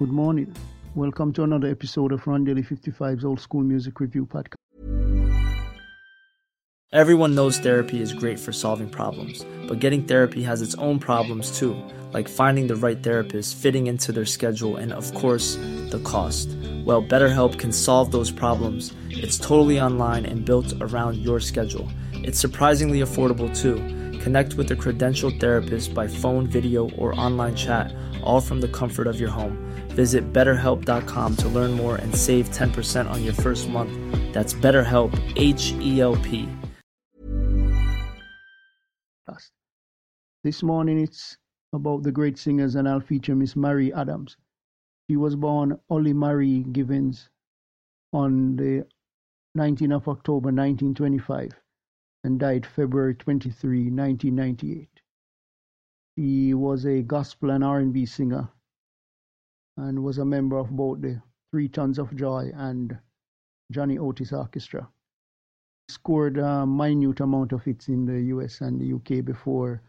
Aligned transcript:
Good 0.00 0.10
morning. 0.10 0.52
Welcome 0.96 1.32
to 1.34 1.44
another 1.44 1.68
episode 1.68 2.10
of 2.10 2.24
Rondelle 2.24 2.66
55's 2.66 3.24
Old 3.24 3.38
School 3.38 3.62
Music 3.62 4.00
Review 4.00 4.26
Podcast. 4.26 4.56
Everyone 6.92 7.36
knows 7.36 7.60
therapy 7.60 8.02
is 8.02 8.12
great 8.12 8.40
for 8.40 8.50
solving 8.50 8.90
problems, 8.90 9.46
but 9.68 9.78
getting 9.78 10.02
therapy 10.02 10.42
has 10.42 10.62
its 10.62 10.74
own 10.76 10.98
problems 10.98 11.56
too, 11.56 11.80
like 12.12 12.28
finding 12.28 12.66
the 12.66 12.74
right 12.74 13.00
therapist, 13.04 13.56
fitting 13.56 13.86
into 13.86 14.10
their 14.10 14.26
schedule, 14.26 14.78
and 14.78 14.92
of 14.92 15.14
course, 15.14 15.54
the 15.90 16.00
cost. 16.02 16.48
Well, 16.84 17.00
BetterHelp 17.00 17.56
can 17.60 17.70
solve 17.70 18.10
those 18.10 18.32
problems. 18.32 18.92
It's 19.10 19.38
totally 19.38 19.80
online 19.80 20.26
and 20.26 20.44
built 20.44 20.72
around 20.80 21.18
your 21.18 21.38
schedule. 21.38 21.88
It's 22.14 22.40
surprisingly 22.40 22.98
affordable 22.98 23.56
too. 23.56 23.76
Connect 24.24 24.54
with 24.54 24.70
a 24.70 24.74
credentialed 24.74 25.38
therapist 25.38 25.92
by 25.92 26.08
phone, 26.08 26.46
video, 26.46 26.88
or 26.92 27.12
online 27.20 27.54
chat, 27.54 27.94
all 28.22 28.40
from 28.40 28.58
the 28.58 28.68
comfort 28.68 29.06
of 29.06 29.20
your 29.20 29.28
home. 29.28 29.58
Visit 29.88 30.32
betterhelp.com 30.32 31.36
to 31.36 31.48
learn 31.48 31.72
more 31.72 31.96
and 31.96 32.16
save 32.16 32.48
10% 32.48 33.10
on 33.10 33.22
your 33.22 33.34
first 33.34 33.68
month. 33.68 33.92
That's 34.32 34.54
BetterHelp, 34.54 35.12
H 35.36 35.72
E 35.72 36.00
L 36.00 36.16
P. 36.16 36.48
This 40.42 40.62
morning 40.62 40.98
it's 41.00 41.36
about 41.74 42.02
the 42.02 42.12
great 42.12 42.38
singers, 42.38 42.76
and 42.76 42.88
I'll 42.88 43.00
feature 43.00 43.34
Miss 43.34 43.56
Marie 43.56 43.92
Adams. 43.92 44.38
She 45.10 45.16
was 45.16 45.36
born 45.36 45.78
Ollie 45.90 46.14
Marie 46.14 46.64
Givens 46.72 47.28
on 48.14 48.56
the 48.56 48.86
19th 49.54 49.96
of 49.96 50.08
October 50.08 50.48
1925 50.48 51.50
and 52.24 52.40
died 52.40 52.64
February 52.64 53.14
23, 53.14 53.90
1998. 53.90 54.88
He 56.16 56.54
was 56.54 56.86
a 56.86 57.02
gospel 57.02 57.50
and 57.50 57.62
R&B 57.62 58.06
singer 58.06 58.48
and 59.76 60.02
was 60.02 60.18
a 60.18 60.24
member 60.24 60.56
of 60.56 60.70
both 60.70 61.02
the 61.02 61.20
Three 61.50 61.68
Tons 61.68 61.98
of 61.98 62.16
Joy 62.16 62.50
and 62.54 62.98
Johnny 63.70 63.98
Otis 63.98 64.32
Orchestra. 64.32 64.88
He 65.86 65.92
scored 65.92 66.38
a 66.38 66.66
minute 66.66 67.20
amount 67.20 67.52
of 67.52 67.62
hits 67.62 67.88
in 67.88 68.06
the 68.06 68.20
US 68.34 68.62
and 68.62 68.80
the 68.80 68.94
UK 68.94 69.22
before 69.22 69.82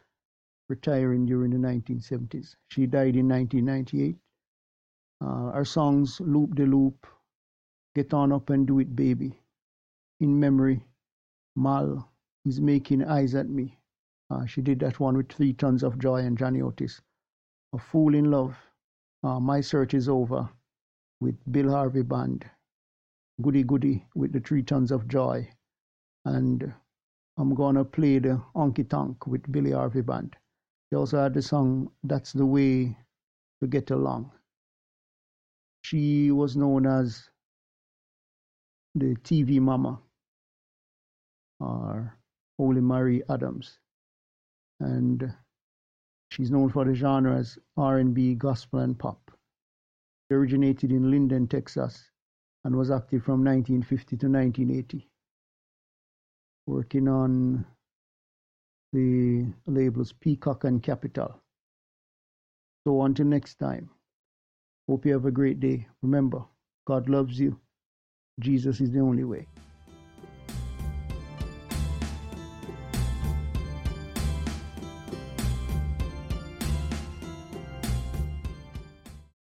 retiring 0.68 1.26
during 1.26 1.52
the 1.52 1.58
1970s. 1.58 2.56
She 2.68 2.86
died 2.86 3.16
in 3.16 3.30
1998. 3.30 4.18
Uh, 5.22 5.26
our 5.26 5.64
songs 5.64 6.20
Loop 6.20 6.56
the 6.56 6.66
Loop, 6.66 7.08
Get 7.96 8.14
On 8.14 8.34
Up 8.34 8.50
and 8.50 8.68
Do 8.68 8.80
It 8.80 8.94
Baby, 8.94 9.40
In 10.20 10.38
Memory, 10.38 10.84
Mal, 11.56 12.12
He's 12.46 12.62
making 12.62 13.04
eyes 13.04 13.34
at 13.34 13.50
me. 13.50 13.80
Uh, 14.30 14.46
she 14.46 14.62
did 14.62 14.80
that 14.80 15.00
one 15.00 15.18
with 15.18 15.30
Three 15.30 15.52
Tons 15.52 15.84
of 15.84 15.98
Joy 15.98 16.18
and 16.18 16.38
Johnny 16.38 16.62
Otis. 16.62 17.02
A 17.74 17.80
Fool 17.80 18.14
in 18.14 18.30
Love. 18.30 18.56
Uh, 19.24 19.40
My 19.40 19.62
Search 19.62 19.96
is 19.96 20.08
Over 20.08 20.48
with 21.20 21.36
Bill 21.52 21.72
Harvey 21.72 22.04
Band. 22.04 22.46
Goody 23.42 23.64
Goody 23.64 24.06
with 24.14 24.32
the 24.32 24.40
Three 24.40 24.62
Tons 24.62 24.92
of 24.92 25.08
Joy. 25.08 25.50
And 26.26 26.72
I'm 27.38 27.56
going 27.56 27.76
to 27.76 27.84
play 27.84 28.20
the 28.20 28.40
Honky 28.56 28.88
Tonk 28.88 29.26
with 29.26 29.52
Billy 29.52 29.72
Harvey 29.72 30.02
Band. 30.02 30.36
She 30.90 30.96
also 30.96 31.24
had 31.24 31.34
the 31.34 31.42
song 31.42 31.90
That's 32.04 32.32
the 32.32 32.46
Way 32.46 32.96
to 33.60 33.68
Get 33.68 33.90
Along. 33.90 34.32
She 35.82 36.32
was 36.32 36.56
known 36.56 36.86
as 36.86 37.28
the 38.94 39.16
TV 39.24 39.60
Mama 39.60 40.00
or 41.60 42.16
Ollie 42.58 42.82
Marie 42.82 43.24
Adams, 43.30 43.80
and 44.80 45.34
she's 46.30 46.52
known 46.52 46.70
for 46.70 46.86
the 46.86 46.94
genre 46.96 47.38
as 47.38 47.58
R&B, 47.78 48.36
gospel, 48.36 48.80
and 48.80 48.98
pop. 48.98 49.32
She 50.28 50.36
originated 50.36 50.92
in 50.92 51.12
Linden, 51.12 51.48
Texas, 51.48 52.10
and 52.64 52.76
was 52.76 52.92
active 52.92 53.24
from 53.24 53.44
1950 53.44 54.18
to 54.18 54.28
1980, 54.28 55.08
working 56.66 57.08
on 57.08 57.66
the 58.94 59.46
labels 59.68 60.14
Peacock 60.14 60.64
and 60.64 60.82
Capitol. 60.82 61.42
So 62.88 63.02
until 63.04 63.26
next 63.26 63.56
time, 63.60 63.90
hope 64.88 65.06
you 65.06 65.14
have 65.14 65.26
a 65.26 65.32
great 65.32 65.60
day. 65.60 65.88
Remember, 66.02 66.44
God 66.86 67.10
loves 67.10 67.40
you. 67.40 67.60
Jesus 68.40 68.80
is 68.80 68.92
the 68.92 69.00
only 69.00 69.24
way. 69.24 69.48